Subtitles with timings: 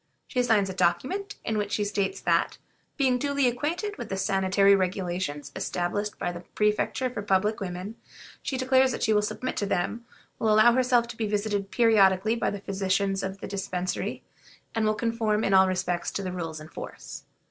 [0.27, 2.57] She signs a document, in which she states that,
[2.97, 7.97] "being duly acquainted with the sanitary regulations established by the Prefecture for Public Women,
[8.41, 10.03] she declares that she will submit to them,
[10.39, 14.23] will allow herself to be visited periodically by the physicians of the Dispensary,
[14.73, 17.21] and will conform in all respects to the rules in force."